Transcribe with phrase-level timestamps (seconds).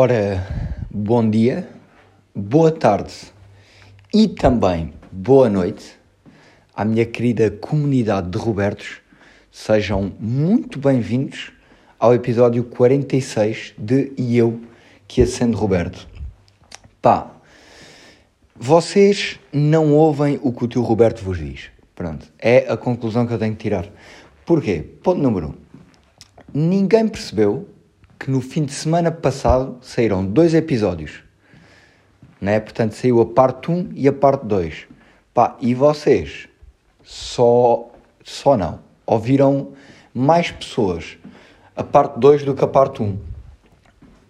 [0.00, 0.46] Ora,
[0.88, 1.68] bom dia,
[2.32, 3.12] boa tarde
[4.14, 5.98] e também boa noite
[6.72, 9.00] à minha querida comunidade de Robertos.
[9.50, 11.50] Sejam muito bem-vindos
[11.98, 14.60] ao episódio 46 de E Eu
[15.08, 16.06] que acendo Roberto.
[17.02, 17.32] Pá,
[18.54, 21.70] vocês não ouvem o que o tio Roberto vos diz.
[21.96, 23.88] Pronto, é a conclusão que eu tenho que tirar.
[24.46, 24.80] Porquê?
[25.02, 25.56] Ponto número
[26.54, 26.60] 1.
[26.60, 26.68] Um.
[26.68, 27.68] Ninguém percebeu
[28.18, 31.22] que no fim de semana passado saíram dois episódios.
[32.40, 32.58] Né?
[32.58, 34.86] Portanto, saiu a parte 1 e a parte 2.
[35.32, 36.48] Pá, e vocês
[37.04, 37.88] só,
[38.24, 38.80] só não.
[39.06, 39.72] Ouviram
[40.12, 41.16] mais pessoas
[41.76, 43.18] a parte 2 do que a parte 1.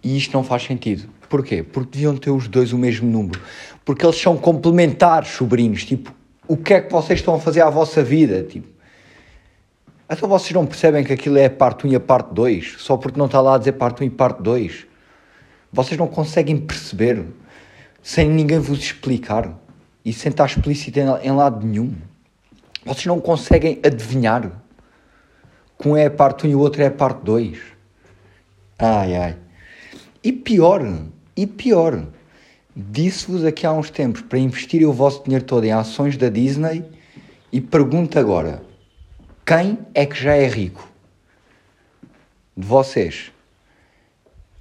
[0.03, 1.09] E isto não faz sentido.
[1.27, 1.61] Porquê?
[1.61, 3.41] Porque deviam ter os dois o mesmo número.
[3.83, 5.85] Porque eles são complementares, sobrinhos.
[5.85, 6.13] Tipo,
[6.47, 8.43] o que é que vocês estão a fazer à vossa vida?
[8.43, 8.67] Tipo,
[10.11, 12.77] então vocês não percebem que aquilo é parte 1 e a parte 2?
[12.79, 14.87] Só porque não está lá a dizer parte 1 e parte 2?
[15.71, 17.25] Vocês não conseguem perceber
[18.01, 19.55] sem ninguém vos explicar
[20.03, 21.93] e sem estar explícito em lado nenhum.
[22.83, 24.63] Vocês não conseguem adivinhar
[25.77, 27.59] que um é a parte 1 e o outro é a parte 2.
[28.79, 29.37] Ai ai.
[30.23, 30.81] E pior,
[31.35, 32.07] e pior,
[32.75, 36.83] disse-vos aqui há uns tempos para investirem o vosso dinheiro todo em ações da Disney
[37.51, 38.68] e pergunto agora
[39.49, 40.87] quem é que já é rico?
[42.55, 43.31] De vocês.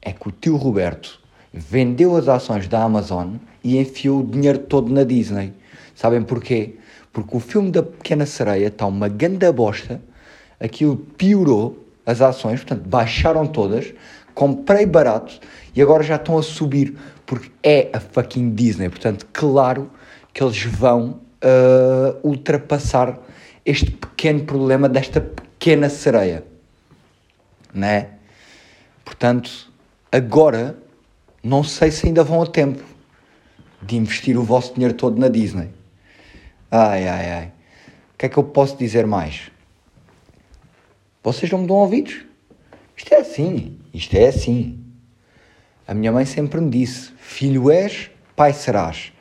[0.00, 1.20] É que o tio Roberto
[1.52, 5.52] vendeu as ações da Amazon e enfiou o dinheiro todo na Disney.
[5.94, 6.76] Sabem porquê?
[7.12, 10.00] Porque o filme da Pequena Sereia está uma ganda bosta,
[10.58, 13.92] aquilo piorou as ações, portanto baixaram todas,
[14.34, 15.38] comprei barato
[15.76, 18.88] e agora já estão a subir, porque é a fucking Disney.
[18.88, 19.90] Portanto, claro
[20.32, 23.27] que eles vão uh, ultrapassar
[23.68, 26.42] este pequeno problema desta pequena sereia,
[27.74, 28.12] né?
[29.04, 29.70] Portanto,
[30.10, 30.78] agora
[31.42, 32.82] não sei se ainda vão a tempo
[33.82, 35.68] de investir o vosso dinheiro todo na Disney.
[36.70, 37.52] Ai, ai, ai.
[38.14, 39.50] O que é que eu posso dizer mais?
[41.22, 42.24] Vocês não me dão ouvidos?
[42.96, 44.82] Isto é assim, isto é assim.
[45.86, 49.12] A minha mãe sempre me disse: Filho és, pai serás.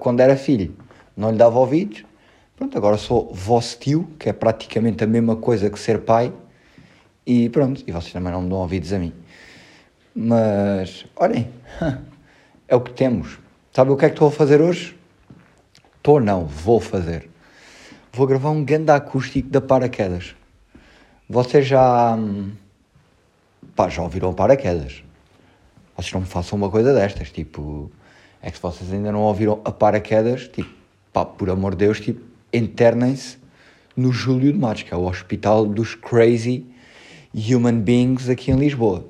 [0.00, 0.76] Quando era filho,
[1.16, 2.04] não lhe dava ouvidos,
[2.56, 6.32] Pronto, agora sou vosso tio, que é praticamente a mesma coisa que ser pai,
[7.26, 9.12] e pronto, e vocês também não me dão ouvidos a mim.
[10.14, 11.50] Mas, olhem,
[12.66, 13.38] é o que temos.
[13.74, 14.96] Sabe o que é que estou a fazer hoje?
[15.98, 17.28] Estou não, vou fazer.
[18.10, 20.34] Vou gravar um grande acústico da paraquedas.
[21.28, 22.16] Vocês já.
[23.74, 25.02] Pá, já ouviram paraquedas.
[25.94, 27.90] Vocês não me façam uma coisa destas, tipo.
[28.40, 30.70] É que se vocês ainda não ouviram a paraquedas, tipo,
[31.12, 33.38] pá, por amor de Deus, tipo, internem-se
[33.96, 36.66] no Júlio de Matos, que é o hospital dos crazy
[37.34, 39.04] human beings aqui em Lisboa.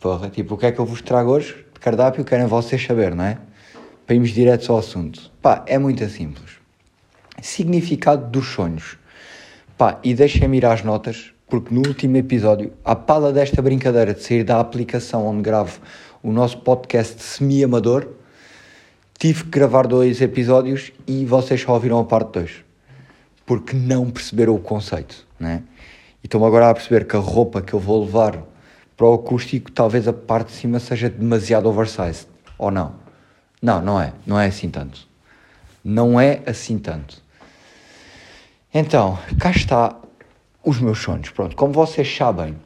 [0.00, 1.64] Porra, tipo, o que é que eu vos trago hoje?
[1.72, 3.38] De cardápio querem vocês saber, não é?
[4.06, 5.30] Para irmos direto ao assunto.
[5.42, 6.52] Pá, é muito simples.
[7.42, 8.98] Significado dos sonhos.
[9.76, 14.22] Pá, e deixem-me ir às notas, porque no último episódio, à pala desta brincadeira de
[14.22, 15.80] sair da aplicação onde gravo
[16.22, 18.08] o nosso podcast semi-amador,
[19.18, 22.66] tive que gravar dois episódios e vocês só ouviram a parte 2
[23.46, 25.62] porque não perceberam o conceito, né?
[26.22, 28.42] E estão agora a perceber que a roupa que eu vou levar
[28.96, 32.26] para o acústico, talvez a parte de cima seja demasiado oversized,
[32.58, 32.96] ou não?
[33.62, 35.06] Não, não é, não é assim tanto.
[35.84, 37.22] Não é assim tanto.
[38.74, 39.96] Então, cá está
[40.64, 41.30] os meus sonhos.
[41.30, 42.56] Pronto, como vocês sabem,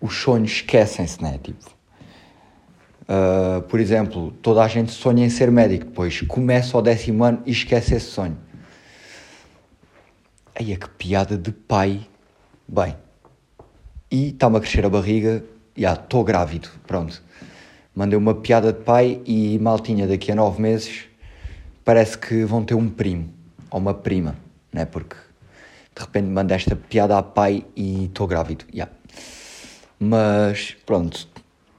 [0.00, 1.38] os sonhos esquecem-se, né?
[1.42, 1.70] Tipo,
[3.08, 7.42] Uh, por exemplo, toda a gente sonha em ser médico, depois começa o décimo ano
[7.46, 8.36] e esquece esse sonho.
[10.54, 12.00] Aí é que piada de pai.
[12.66, 12.96] Bem,
[14.10, 15.44] e está-me a crescer a barriga,
[15.76, 17.22] já estou grávido, pronto.
[17.94, 21.04] Mandei uma piada de pai e maltinha daqui a nove meses
[21.84, 23.32] parece que vão ter um primo
[23.70, 24.36] ou uma prima,
[24.72, 24.84] né?
[24.84, 25.14] Porque
[25.94, 28.88] de repente mandei esta piada a pai e estou grávido, já.
[29.98, 31.28] Mas pronto,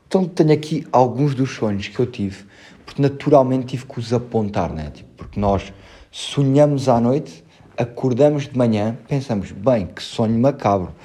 [0.08, 2.46] então tenho aqui alguns dos sonhos que eu tive,
[2.86, 4.90] porque naturalmente tive que os apontar, né?
[4.94, 5.74] Tipo, porque nós
[6.10, 7.44] sonhamos à noite,
[7.78, 10.96] acordamos de manhã, pensamos, bem, que sonho macabro.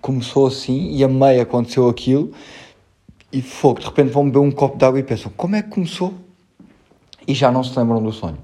[0.00, 2.32] Começou assim e a meia aconteceu aquilo
[3.32, 5.70] e fogo, de repente vão beber um copo de água e pensam, como é que
[5.70, 6.14] começou?
[7.26, 8.38] E já não se lembram do sonho.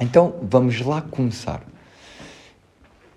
[0.00, 1.62] Então vamos lá começar.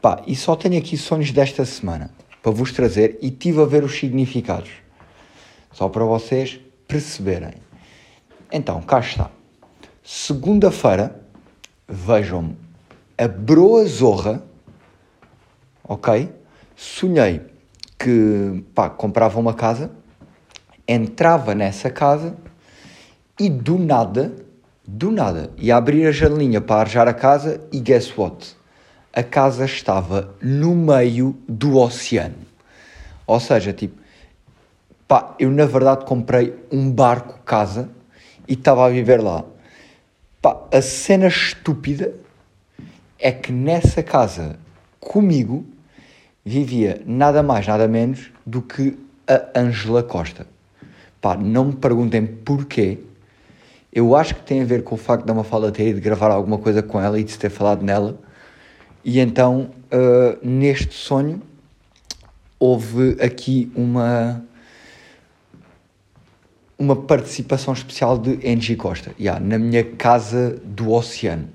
[0.01, 2.12] Pá, e só tenho aqui sonhos desta semana
[2.42, 4.88] para vos trazer e tive a ver os significados.
[5.71, 7.54] Só para vocês perceberem.
[8.51, 9.30] Então, cá está.
[10.04, 11.19] Segunda-feira,
[11.88, 12.57] vejam-me,
[13.18, 14.44] a broa zorra,
[15.83, 16.33] ok?
[16.75, 17.42] Sonhei
[17.98, 19.92] que, pá, comprava uma casa
[20.89, 22.36] entrava nessa casa
[23.39, 24.33] e do nada,
[24.88, 28.57] do nada, ia abrir a janelinha para arejar a casa e guess what?
[29.13, 32.38] A casa estava no meio do oceano.
[33.27, 34.01] Ou seja, tipo,
[35.09, 37.89] pá, eu na verdade comprei um barco casa
[38.47, 39.44] e estava a viver lá.
[40.39, 42.13] Pá, a cena estúpida
[43.17, 44.57] é que nessa casa,
[45.00, 45.65] comigo,
[46.45, 50.45] vivia nada mais, nada menos do que a Ângela Costa.
[51.19, 53.00] Pá, não me perguntem porquê.
[53.91, 56.59] Eu acho que tem a ver com o facto da Mafalda ter ido gravar alguma
[56.59, 58.19] coisa com ela e de se ter falado nela.
[59.03, 61.41] E então, uh, neste sonho,
[62.59, 64.47] houve aqui uma
[66.79, 71.49] uma participação especial de Angie Costa, yeah, na minha casa do oceano.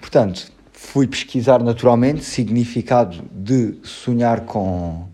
[0.00, 5.06] Portanto, fui pesquisar naturalmente significado de sonhar com,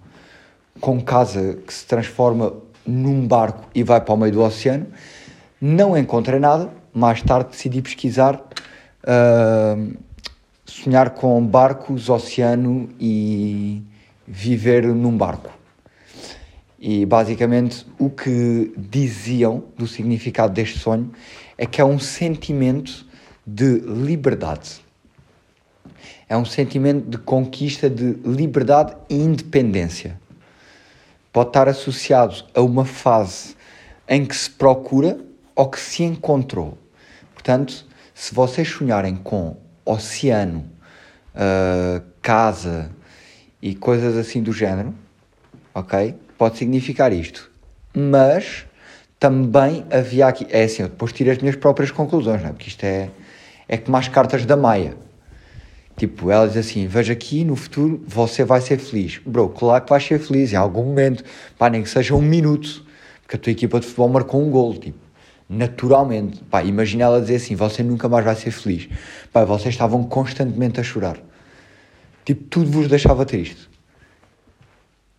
[0.80, 2.54] com casa que se transforma
[2.86, 4.86] num barco e vai para o meio do oceano.
[5.60, 6.70] Não encontrei nada.
[6.92, 8.34] Mais tarde decidi pesquisar
[9.04, 9.96] uh,
[10.64, 13.82] sonhar com barcos, oceano e
[14.26, 15.59] viver num barco.
[16.80, 21.12] E basicamente o que diziam do significado deste sonho
[21.58, 23.06] é que é um sentimento
[23.46, 24.80] de liberdade.
[26.26, 30.18] É um sentimento de conquista de liberdade e independência.
[31.30, 33.54] Pode estar associado a uma fase
[34.08, 35.18] em que se procura
[35.54, 36.78] ou que se encontrou.
[37.34, 40.70] Portanto, se vocês sonharem com oceano,
[41.34, 42.90] uh, casa
[43.60, 44.94] e coisas assim do género,
[45.74, 46.14] ok?
[46.40, 47.50] Pode significar isto.
[47.94, 48.64] Mas
[49.18, 50.46] também havia aqui.
[50.48, 52.52] É assim, eu depois tiro as minhas próprias conclusões, não é?
[52.54, 53.10] Porque isto é,
[53.68, 54.96] é como as cartas da Maia.
[55.98, 59.20] Tipo, ela diz assim: veja aqui no futuro você vai ser feliz.
[59.26, 61.22] Bro, claro que vais ser feliz em algum momento,
[61.58, 62.86] pá, nem que seja um minuto,
[63.20, 64.98] porque a tua equipa de futebol marcou um gol, tipo,
[65.46, 66.42] naturalmente.
[66.44, 68.88] Pá, imagina ela dizer assim: você nunca mais vai ser feliz.
[69.30, 71.18] Pá, vocês estavam constantemente a chorar.
[72.24, 73.68] Tipo, tudo vos deixava triste.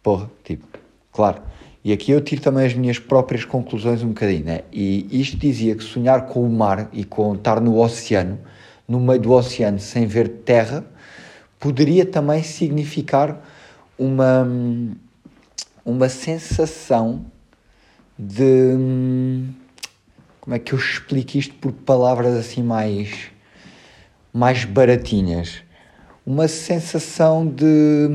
[0.02, 0.81] Porra, tipo,
[1.12, 1.42] Claro.
[1.84, 4.62] E aqui eu tiro também as minhas próprias conclusões um bocadinho, né?
[4.72, 8.40] E isto dizia que sonhar com o mar e com estar no oceano,
[8.88, 10.86] no meio do oceano, sem ver terra,
[11.60, 13.42] poderia também significar
[13.98, 14.48] uma,
[15.84, 17.26] uma sensação
[18.18, 18.74] de.
[20.40, 23.32] Como é que eu explico isto por palavras assim mais.
[24.32, 25.64] mais baratinhas?
[26.24, 28.08] Uma sensação de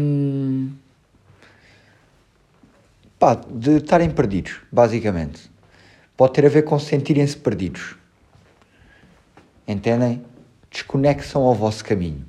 [3.18, 5.50] Pá, de estarem perdidos, basicamente.
[6.16, 7.96] Pode ter a ver com sentirem-se perdidos.
[9.66, 10.22] Entendem?
[10.70, 12.24] Desconexam ao vosso caminho.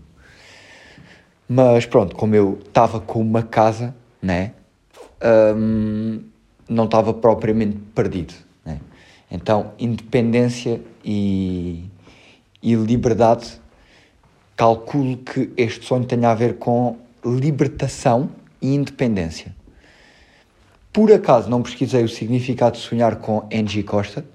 [1.47, 4.53] Mas pronto, como eu estava com uma casa, né?
[5.55, 6.21] Um,
[6.69, 8.33] não estava propriamente perdido.
[8.65, 8.79] Né?
[9.29, 11.85] Então, independência e,
[12.61, 13.59] e liberdade,
[14.55, 18.29] calculo que este sonho tenha a ver com libertação
[18.61, 19.56] e independência.
[20.97, 24.25] Por acaso não pesquisei o significado de sonhar com Angie Costa,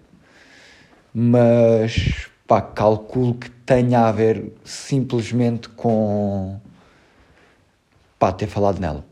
[1.13, 6.61] mas pá, calculo que tenha a ver simplesmente com
[8.17, 9.05] pá, ter falado nela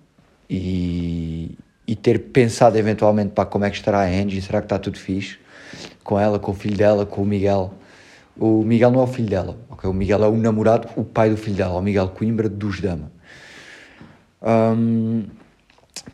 [0.48, 1.58] e,
[1.88, 4.96] e ter pensado eventualmente pá, como é que estará a Angie, será que está tudo
[4.96, 5.36] fixe
[6.04, 7.74] com ela, com o filho dela, com o Miguel.
[8.38, 11.36] O Miguel não é o filho dela, o Miguel é o namorado, o pai do
[11.36, 13.10] filho dela, o Miguel Coimbra dos Dama.
[14.40, 15.24] Um,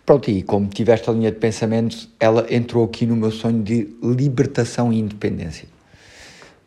[0.05, 3.97] Pronto, e como tive esta linha de pensamento, ela entrou aqui no meu sonho de
[4.03, 5.69] libertação e independência.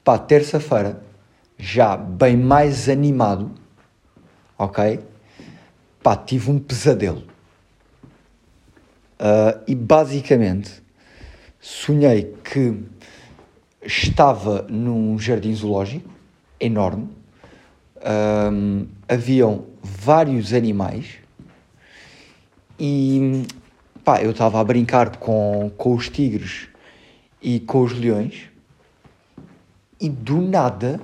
[0.03, 1.01] Pá, terça-feira,
[1.57, 3.51] já bem mais animado,
[4.57, 4.99] ok?
[6.03, 7.23] Pá, tive um pesadelo.
[9.19, 10.81] Uh, e basicamente
[11.59, 12.77] sonhei que
[13.83, 16.09] estava num jardim zoológico
[16.59, 17.09] enorme,
[18.51, 21.19] um, haviam vários animais
[22.79, 23.45] e
[24.03, 26.67] pá, eu estava a brincar com, com os tigres
[27.41, 28.49] e com os leões
[29.99, 31.01] e do nada,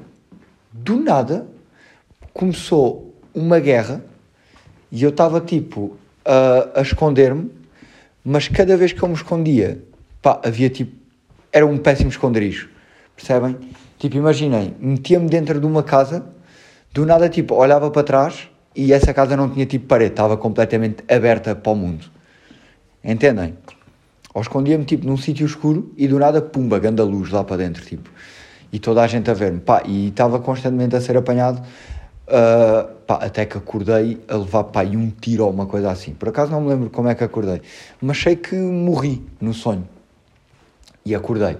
[0.71, 1.47] do nada,
[2.33, 4.03] começou uma guerra
[4.91, 7.51] e eu estava tipo a, a esconder-me,
[8.23, 9.83] mas cada vez que eu me escondia,
[10.21, 10.95] pá, havia tipo,
[11.51, 12.69] era um péssimo esconderijo,
[13.15, 13.57] percebem?
[13.99, 16.25] Tipo, imaginem, metia-me dentro de uma casa,
[16.93, 21.03] do nada, tipo, olhava para trás e essa casa não tinha tipo parede, estava completamente
[21.09, 22.05] aberta para o mundo.
[23.03, 23.55] Entendem?
[24.33, 27.85] Ou escondia-me tipo num sítio escuro e do nada, pumba, ganda luz lá para dentro,
[27.85, 28.09] tipo.
[28.71, 31.61] E toda a gente a ver-me, pá, e estava constantemente a ser apanhado,
[32.27, 36.13] uh, pá, até que acordei a levar, pá, e um tiro ou uma coisa assim.
[36.13, 37.61] Por acaso não me lembro como é que acordei,
[38.01, 39.87] mas sei que morri no sonho.
[41.05, 41.57] e acordei.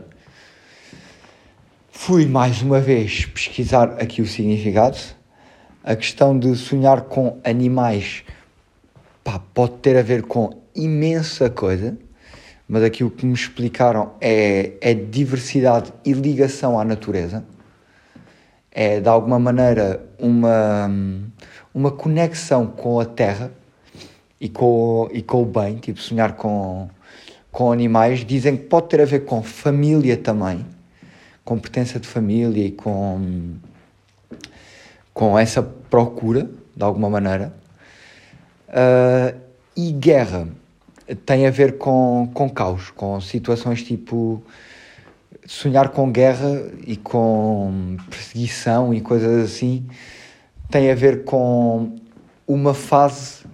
[1.91, 4.97] Fui mais uma vez pesquisar aqui o significado.
[5.87, 8.23] A questão de sonhar com animais
[9.23, 11.95] pá, pode ter a ver com imensa coisa,
[12.67, 17.45] mas aqui o que me explicaram é, é diversidade e ligação à natureza.
[18.71, 20.89] É de alguma maneira uma,
[21.71, 23.51] uma conexão com a terra
[24.41, 26.89] e com, e com o bem, tipo sonhar com,
[27.51, 28.25] com animais.
[28.25, 30.65] Dizem que pode ter a ver com família também
[31.45, 33.53] com pertença de família e com,
[35.15, 37.55] com essa procura, de alguma maneira.
[38.67, 39.39] Uh,
[39.75, 40.47] e guerra
[41.25, 44.43] tem a ver com, com caos, com situações tipo
[45.45, 49.87] sonhar com guerra e com perseguição e coisas assim
[50.69, 51.95] tem a ver com
[52.47, 53.45] uma fase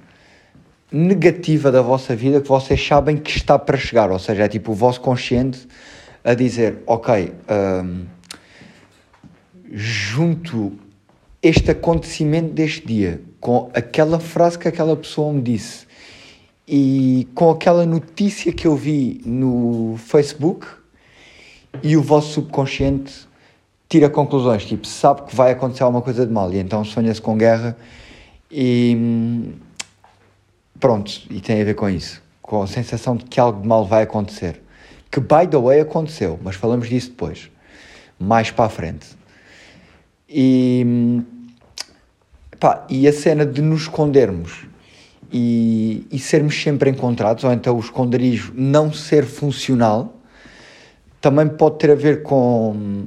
[0.92, 4.72] negativa da vossa vida que vocês sabem que está para chegar, ou seja, é tipo
[4.72, 5.68] o vosso consciente
[6.24, 7.34] a dizer, ok,
[7.84, 8.06] um,
[9.72, 10.74] junto
[11.42, 15.88] este acontecimento deste dia com aquela frase que aquela pessoa me disse
[16.68, 20.68] e com aquela notícia que eu vi no Facebook
[21.82, 23.28] e o vosso subconsciente
[23.90, 27.38] tira conclusões, tipo, sabe que vai acontecer alguma coisa de mal e então sonha-se com
[27.38, 27.76] guerra
[28.50, 29.54] e
[30.80, 33.86] pronto, e tem a ver com isso, com a sensação de que algo de mal
[33.86, 34.62] vai acontecer
[35.12, 37.52] que by the way aconteceu, mas falamos disso depois,
[38.18, 39.08] mais para a frente.
[40.34, 41.22] E,
[42.60, 44.66] pá, e a cena de nos escondermos
[45.32, 50.18] e, e sermos sempre encontrados, ou então o esconderijo não ser funcional,
[51.20, 53.06] também pode ter a ver com.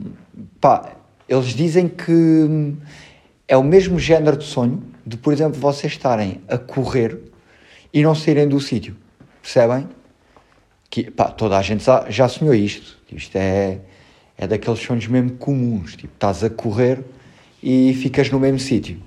[0.61, 0.97] Pá,
[1.29, 2.75] eles dizem que
[3.49, 7.19] é o mesmo género de sonho de, por exemplo, vocês estarem a correr
[7.93, 8.97] e não saírem do sítio.
[9.41, 9.89] Percebem?
[10.95, 12.97] que pá, toda a gente já, sonhou isto.
[13.11, 13.81] Isto é,
[14.37, 15.97] é daqueles sonhos mesmo comuns.
[15.97, 17.01] Tipo, estás a correr
[17.63, 18.99] e ficas no mesmo sítio.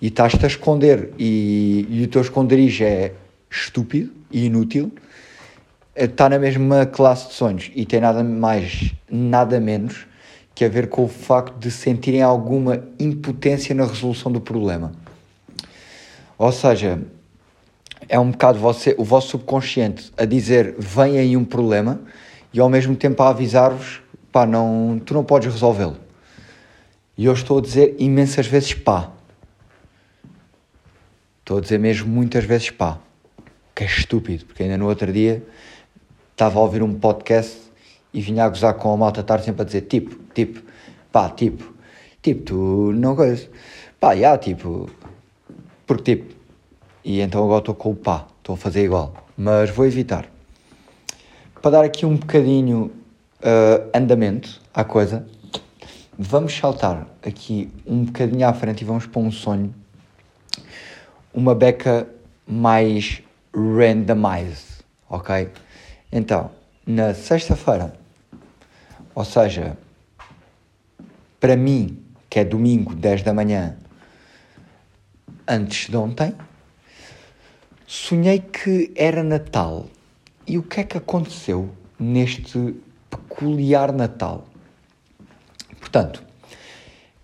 [0.00, 3.12] E estás-te a esconder e, e o teu esconderijo é
[3.50, 4.92] estúpido e inútil.
[5.94, 10.06] Está na mesma classe de sonhos e tem nada mais, nada menos
[10.54, 14.92] que a ver com o facto de sentirem alguma impotência na resolução do problema.
[16.36, 17.00] Ou seja,
[18.08, 22.00] é um bocado você, o vosso subconsciente a dizer vem aí um problema
[22.52, 24.02] e ao mesmo tempo a avisar-vos
[24.32, 25.96] pá, não, tu não podes resolvê-lo.
[27.16, 29.10] E eu estou a dizer imensas vezes pá.
[31.40, 32.98] Estou a dizer mesmo muitas vezes pá.
[33.74, 35.46] Que é estúpido, porque ainda no outro dia
[36.30, 37.58] estava a ouvir um podcast
[38.12, 40.62] e vinha a gozar com a malta estar sempre a dizer tipo, tipo,
[41.10, 41.72] pá, tipo,
[42.20, 43.48] tipo, tu não coisas.
[44.00, 44.90] Pá, já, tipo,
[45.86, 46.34] porque tipo,
[47.04, 50.30] e então agora estou com o pá, estou a fazer igual, mas vou evitar.
[51.60, 52.90] Para dar aqui um bocadinho
[53.42, 55.26] uh, andamento à coisa,
[56.18, 59.74] vamos saltar aqui um bocadinho à frente e vamos para um sonho,
[61.32, 62.08] uma beca
[62.46, 63.22] mais
[63.54, 65.50] randomized, ok?
[66.10, 66.50] Então,
[66.86, 67.92] na sexta-feira,
[69.14, 69.76] ou seja,
[71.38, 73.76] para mim, que é domingo, 10 da manhã,
[75.46, 76.34] antes de ontem,
[77.94, 79.86] Sonhei que era Natal.
[80.46, 81.68] E o que é que aconteceu
[82.00, 82.74] neste
[83.12, 84.46] peculiar Natal?
[85.78, 86.22] Portanto,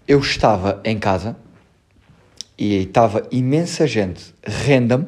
[0.07, 1.37] eu estava em casa
[2.57, 5.07] e estava imensa gente random.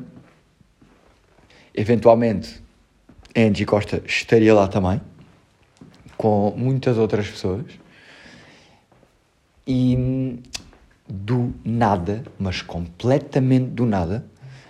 [1.74, 2.62] Eventualmente,
[3.36, 5.00] Angie Costa estaria lá também,
[6.16, 7.64] com muitas outras pessoas.
[9.66, 10.40] E
[11.08, 14.24] do nada, mas completamente do nada,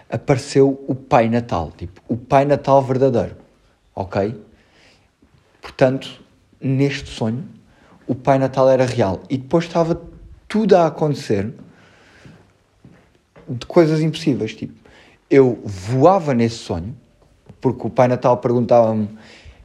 [0.08, 3.36] apareceu o Pai Natal, tipo, o Pai Natal verdadeiro,
[3.94, 4.34] ok?
[5.60, 6.20] Portanto,
[6.60, 7.44] neste sonho,
[8.06, 10.00] o Pai Natal era real e depois estava
[10.48, 11.52] tudo a acontecer
[13.48, 14.74] de coisas impossíveis, tipo,
[15.28, 16.96] eu voava nesse sonho,
[17.60, 19.08] porque o Pai Natal perguntava-me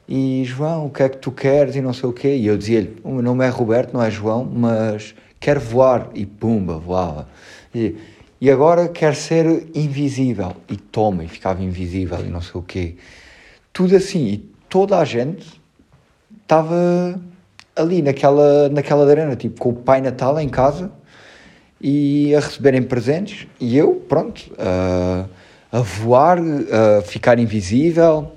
[0.07, 2.57] e João, o que é que tu queres e não sei o quê, e eu
[2.57, 7.27] dizia-lhe, o meu nome é Roberto, não é João, mas quero voar, e pumba, voava.
[7.73, 7.95] E,
[8.39, 10.55] e agora quer ser invisível.
[10.69, 12.95] E toma, e ficava invisível e não sei o quê.
[13.73, 14.25] Tudo assim.
[14.27, 14.37] E
[14.69, 15.61] toda a gente
[16.45, 17.19] estava
[17.75, 20.91] ali naquela, naquela arena, tipo, com o Pai Natal em casa
[21.81, 23.47] e a receberem presentes.
[23.59, 25.27] E eu, pronto, uh,
[25.71, 28.31] a voar, a ficar invisível.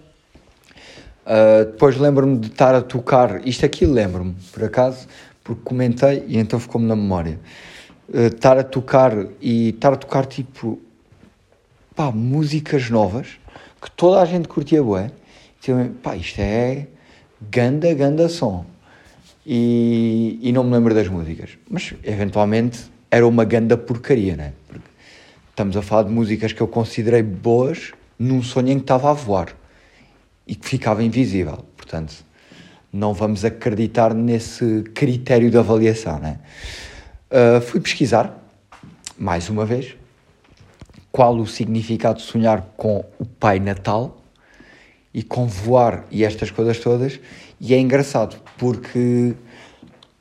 [1.24, 5.06] Uh, depois lembro-me de estar a tocar, isto aqui lembro-me, por acaso,
[5.44, 7.38] porque comentei e então ficou-me na memória
[8.08, 10.80] uh, estar a tocar e estar a tocar tipo
[11.94, 13.38] pá, músicas novas
[13.80, 15.10] que toda a gente curtia bué.
[15.60, 16.86] Então, pá, isto é
[17.50, 18.64] ganda, ganda som.
[19.46, 21.50] E, e não me lembro das músicas.
[21.70, 24.52] Mas, eventualmente, era uma ganda porcaria, né?
[24.66, 24.88] Porque
[25.50, 29.14] estamos a falar de músicas que eu considerei boas num sonho em que estava a
[29.14, 29.54] voar
[30.46, 31.64] e que ficava invisível.
[31.76, 32.14] Portanto,
[32.92, 36.38] não vamos acreditar nesse critério de avaliação, né?
[37.30, 38.42] Uh, fui pesquisar,
[39.18, 39.94] mais uma vez,
[41.12, 44.17] qual o significado de sonhar com o Pai Natal
[45.18, 47.18] e com voar e estas coisas todas.
[47.60, 49.34] E é engraçado porque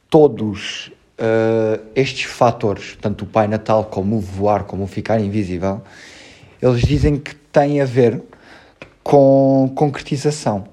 [0.10, 5.84] todos uh, estes fatores, tanto o Pai Natal como o voar, como o ficar invisível,
[6.60, 8.24] eles dizem que têm a ver
[9.04, 10.68] com concretização.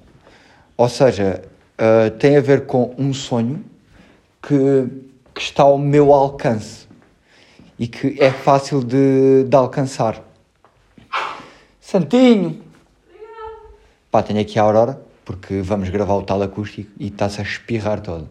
[0.75, 1.43] Ou seja,
[1.78, 3.62] uh, tem a ver com um sonho
[4.40, 4.88] que,
[5.35, 6.88] que está ao meu alcance
[7.78, 10.25] e que é fácil de, de alcançar.
[11.78, 12.63] Santinho!
[14.14, 18.00] Pá, tenho aqui a Aurora, porque vamos gravar o tal acústico e está-se a espirrar
[18.00, 18.28] todo.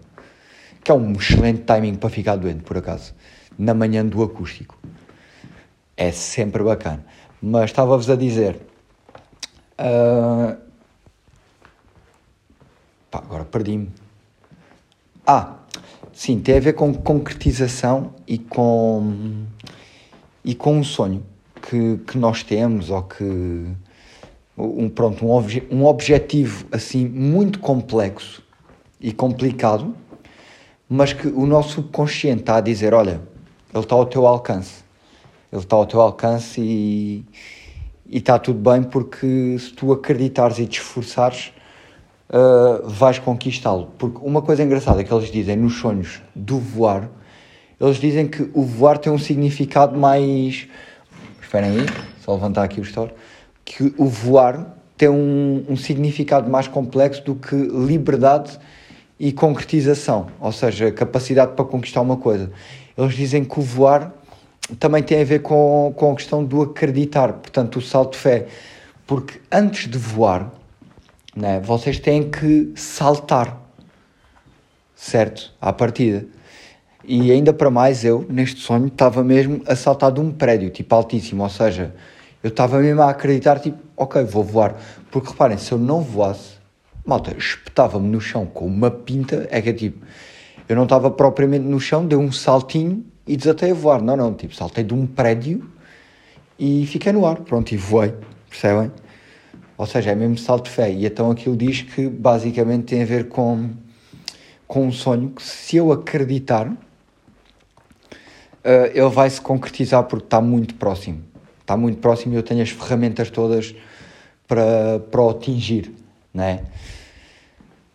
[0.82, 3.13] Que é um excelente timing para ficar doente, por acaso.
[3.60, 4.80] Na manhã do acústico.
[5.98, 7.06] É sempre bacana.
[7.42, 8.62] Mas estava-vos a dizer.
[9.78, 10.56] Uh...
[13.12, 13.92] Pá, agora perdi-me.
[15.28, 15.56] Ah,
[16.13, 19.44] sim, tem a ver com concretização e com.
[20.46, 21.25] e com um sonho
[21.62, 23.75] que, que nós temos ou que
[24.58, 28.44] um, pronto, um, obje, um objetivo assim muito complexo
[29.02, 29.96] e complicado,
[30.88, 33.22] mas que o nosso subconsciente está a dizer: olha,
[33.74, 34.84] ele está ao teu alcance,
[35.52, 37.26] ele está ao teu alcance e,
[38.08, 41.52] e está tudo bem, porque se tu acreditares e te esforçares,
[42.30, 43.92] uh, vais conquistá-lo.
[43.98, 47.10] Porque uma coisa engraçada que eles dizem nos sonhos do voar,
[47.82, 50.68] eles dizem que o voar tem um significado mais.
[51.42, 51.86] Esperem aí,
[52.22, 53.12] só levantar aqui o store
[53.65, 58.60] que o voar tem um, um significado mais complexo do que liberdade
[59.20, 62.52] e concretização, ou seja, capacidade para conquistar uma coisa.
[62.97, 64.13] Eles dizem que o voar
[64.80, 68.47] também tem a ver com, com a questão do acreditar, portanto, o salto de fé.
[69.06, 70.52] Porque antes de voar,
[71.36, 73.62] né, vocês têm que saltar,
[74.95, 75.52] certo?
[75.60, 76.26] À partida.
[77.06, 80.95] E ainda para mais, eu, neste sonho, estava mesmo a saltar de um prédio, tipo
[80.95, 81.93] altíssimo, ou seja,
[82.43, 84.75] eu estava mesmo a acreditar, tipo, ok, vou voar.
[85.10, 86.58] Porque reparem, se eu não voasse,
[87.06, 90.06] malta, espetava-me no chão com uma pinta, é que é tipo,
[90.67, 94.01] eu não estava propriamente no chão, dei um saltinho e desatei a voar.
[94.01, 95.65] Não, não, tipo, saltei de um prédio
[96.60, 98.13] e fiquei no ar, pronto, e voei,
[98.49, 98.91] percebem?
[99.77, 100.91] Ou seja, é mesmo salto de fé.
[100.91, 103.69] E então aquilo diz que basicamente tem a ver com,
[104.67, 106.77] com um sonho que se eu acreditar, uh,
[108.93, 111.33] ele vai se concretizar porque está muito próximo
[111.63, 113.73] está muito próximo e eu tenho as ferramentas todas
[114.47, 115.91] para, para o atingir,
[116.34, 116.63] né?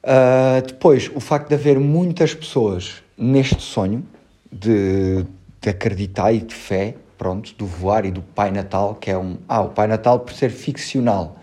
[0.03, 4.05] Uh, depois, o facto de haver muitas pessoas neste sonho
[4.51, 5.25] de,
[5.61, 9.37] de acreditar e de fé, pronto, do voar e do Pai Natal, que é um...
[9.47, 11.37] Ah, o Pai Natal por ser ficcional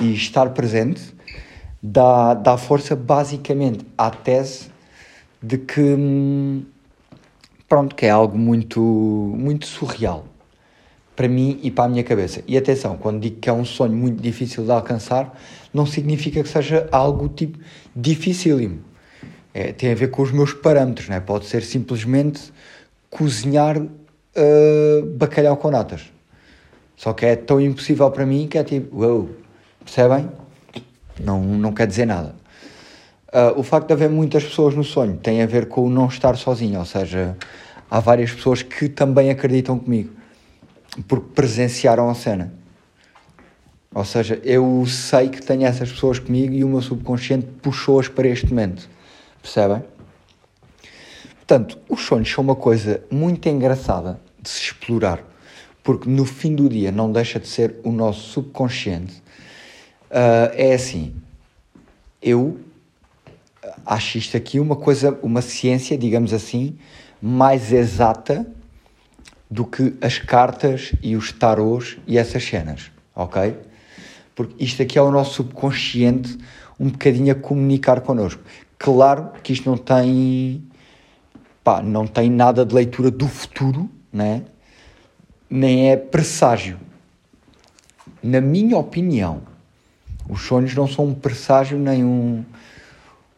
[0.00, 1.14] e estar presente,
[1.82, 4.68] dá, dá força basicamente à tese
[5.42, 6.64] de que, hum,
[7.68, 10.26] pronto, que é algo muito, muito surreal,
[11.16, 12.44] para mim e para a minha cabeça.
[12.46, 15.36] E atenção, quando digo que é um sonho muito difícil de alcançar,
[15.72, 17.58] não significa que seja algo tipo
[17.96, 18.80] dificílimo.
[19.54, 21.18] É, tem a ver com os meus parâmetros, né?
[21.18, 22.52] pode ser simplesmente
[23.08, 26.02] cozinhar uh, bacalhau com natas.
[26.94, 29.30] Só que é tão impossível para mim que é tipo, uau,
[29.82, 30.28] percebem?
[31.18, 32.34] Não, não quer dizer nada.
[33.28, 36.06] Uh, o facto de haver muitas pessoas no sonho tem a ver com o não
[36.06, 37.36] estar sozinho, ou seja,
[37.90, 40.15] há várias pessoas que também acreditam comigo
[41.02, 42.52] porque presenciaram a cena.
[43.94, 48.28] Ou seja, eu sei que tenho essas pessoas comigo e o meu subconsciente puxou-as para
[48.28, 48.88] este momento.
[49.40, 49.82] Percebem?
[51.36, 55.22] Portanto, os sonhos são uma coisa muito engraçada de se explorar,
[55.82, 59.14] porque no fim do dia não deixa de ser o nosso subconsciente.
[60.10, 61.14] Uh, é assim,
[62.20, 62.58] eu
[63.84, 66.76] acho isto aqui uma coisa, uma ciência, digamos assim,
[67.22, 68.46] mais exata
[69.50, 73.56] do que as cartas e os tarôs e essas cenas, ok?
[74.34, 76.36] Porque isto aqui é o nosso subconsciente
[76.78, 78.42] um bocadinho a comunicar connosco.
[78.78, 80.62] Claro que isto não tem,
[81.64, 84.42] pá, não tem nada de leitura do futuro, né?
[85.48, 86.78] nem é presságio.
[88.22, 89.42] Na minha opinião,
[90.28, 92.44] os sonhos não são um presságio nem um,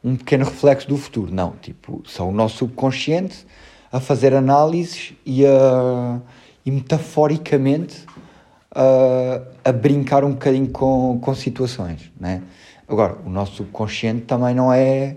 [0.02, 1.52] um pequeno reflexo do futuro, não.
[1.60, 3.46] Tipo, são o nosso subconsciente
[3.90, 6.20] a fazer análises e, a,
[6.64, 8.04] e metaforicamente
[8.74, 12.42] a, a brincar um bocadinho com, com situações, né?
[12.86, 15.16] Agora, o nosso subconsciente também não é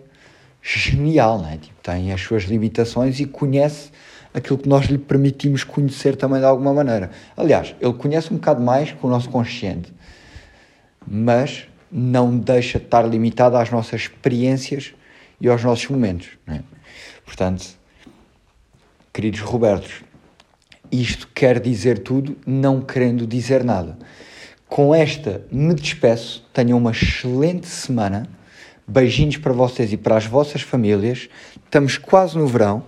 [0.62, 1.57] genial, né?
[1.60, 3.91] tipo, tem as suas limitações e conhece
[4.34, 7.12] aquilo que nós lhe permitimos conhecer também de alguma maneira.
[7.36, 9.93] Aliás, ele conhece um bocado mais que o nosso consciente,
[11.07, 14.93] mas não deixa de estar limitado às nossas experiências
[15.39, 16.29] e aos nossos momentos.
[16.45, 16.63] Né?
[17.25, 17.65] Portanto,
[19.13, 20.04] queridos Robertos,
[20.89, 23.97] isto quer dizer tudo, não querendo dizer nada.
[24.69, 28.26] Com esta me despeço, tenham uma excelente semana.
[28.88, 31.30] Beijinhos para vocês e para as vossas famílias.
[31.63, 32.84] Estamos quase no verão,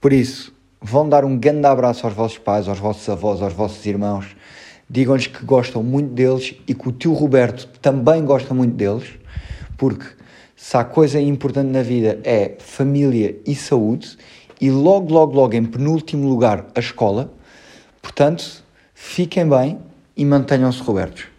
[0.00, 3.84] por isso vão dar um grande abraço aos vossos pais, aos vossos avós, aos vossos
[3.86, 4.36] irmãos.
[4.90, 9.08] Digam-lhes que gostam muito deles e que o tio Roberto também gosta muito deles,
[9.78, 10.04] porque
[10.54, 14.16] se há coisa importante na vida é família e saúde,
[14.62, 17.32] e logo, logo, logo em penúltimo lugar a escola.
[18.00, 18.62] Portanto,
[18.94, 19.80] fiquem bem
[20.16, 21.31] e mantenham-se Robertos.